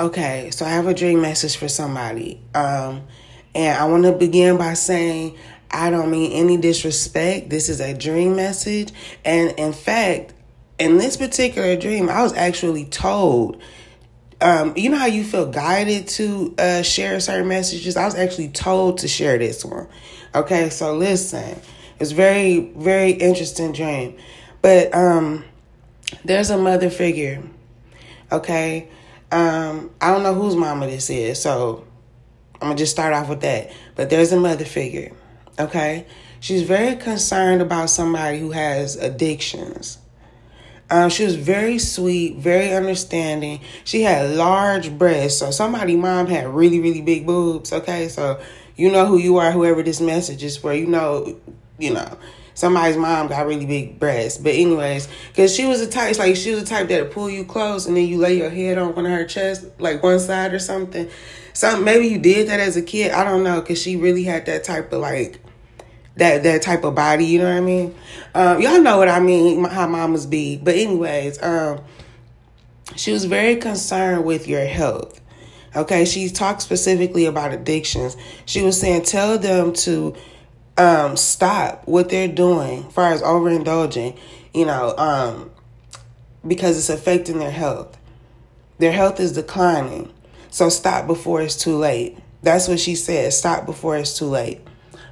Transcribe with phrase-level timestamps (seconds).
[0.00, 2.40] Okay, so I have a dream message for somebody.
[2.54, 3.02] Um,
[3.54, 5.36] and I want to begin by saying
[5.70, 7.50] I don't mean any disrespect.
[7.50, 8.94] This is a dream message.
[9.26, 10.32] And in fact,
[10.78, 13.60] in this particular dream, I was actually told
[14.40, 17.94] um, you know how you feel guided to uh, share certain messages?
[17.94, 19.86] I was actually told to share this one.
[20.34, 21.60] Okay, so listen.
[21.98, 24.16] It's very, very interesting dream.
[24.62, 25.44] But um,
[26.24, 27.42] there's a mother figure.
[28.32, 28.88] Okay.
[29.32, 31.86] Um, I don't know whose mama this is, so
[32.54, 33.72] I'm gonna just start off with that.
[33.96, 35.12] But there's a mother figure.
[35.58, 36.06] Okay.
[36.40, 39.98] She's very concerned about somebody who has addictions.
[40.88, 43.60] Um, she was very sweet, very understanding.
[43.84, 45.38] She had large breasts.
[45.38, 47.72] So somebody mom had really, really big boobs.
[47.72, 48.40] Okay, so
[48.74, 50.72] you know who you are, whoever this message is for.
[50.72, 51.38] You know,
[51.78, 52.18] you know,
[52.60, 54.38] somebody's mom got really big breasts.
[54.38, 57.44] But anyways, because she was a type, like she was a type that'd pull you
[57.44, 60.52] close and then you lay your head on one of her chest, like one side
[60.52, 61.08] or something.
[61.54, 63.12] Some maybe you did that as a kid.
[63.12, 65.40] I don't know, because she really had that type of like
[66.16, 67.24] that that type of body.
[67.24, 67.94] You know what I mean?
[68.34, 69.64] Um, y'all know what I mean.
[69.64, 70.58] How mamas be.
[70.58, 71.80] But anyways, um,
[72.94, 75.18] she was very concerned with your health.
[75.74, 78.16] Okay, she talked specifically about addictions.
[78.44, 80.14] She was saying, tell them to
[80.80, 84.18] um, stop what they're doing, as far as overindulging.
[84.54, 85.50] You know, um,
[86.46, 87.96] because it's affecting their health.
[88.78, 90.12] Their health is declining.
[90.50, 92.18] So stop before it's too late.
[92.42, 93.32] That's what she said.
[93.32, 94.60] Stop before it's too late.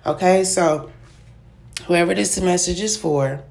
[0.07, 0.91] Okay, so
[1.87, 3.43] whoever this message is for,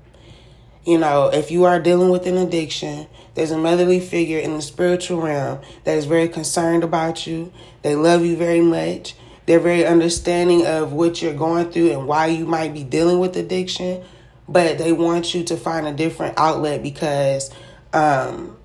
[0.85, 4.61] you know, if you are dealing with an addiction, there's a motherly figure in the
[4.61, 7.53] spiritual realm that is very concerned about you.
[7.83, 9.13] They love you very much.
[9.47, 13.37] They're very understanding of what you're going through and why you might be dealing with
[13.37, 14.03] addiction,
[14.47, 17.49] but they want you to find a different outlet because,
[17.93, 18.57] um,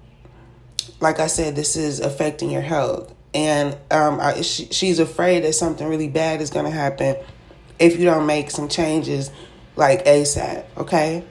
[0.99, 3.15] like I said, this is affecting your health.
[3.33, 7.17] And um, I, she, she's afraid that something really bad is going to happen
[7.79, 9.31] if you don't make some changes
[9.77, 11.25] like ASAP, okay?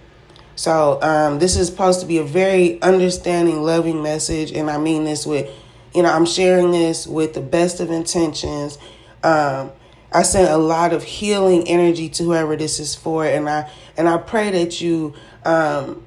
[0.56, 5.04] So, um, this is supposed to be a very understanding, loving message, and I mean
[5.04, 5.54] this with,
[5.94, 8.78] you know, I'm sharing this with the best of intentions.
[9.24, 9.72] Um,
[10.14, 14.10] I send a lot of healing energy to whoever this is for, and I and
[14.10, 15.14] I pray that you
[15.46, 16.04] um,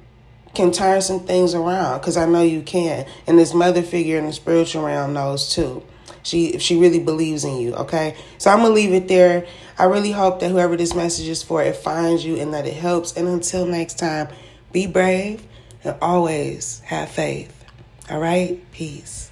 [0.53, 3.05] can turn some things around because I know you can.
[3.25, 5.83] And this mother figure in the spiritual realm knows too.
[6.23, 7.73] She if she really believes in you.
[7.75, 9.47] Okay, so I'm gonna leave it there.
[9.77, 12.75] I really hope that whoever this message is for, it finds you and that it
[12.75, 13.17] helps.
[13.17, 14.29] And until next time,
[14.71, 15.45] be brave
[15.83, 17.65] and always have faith.
[18.09, 19.31] All right, peace.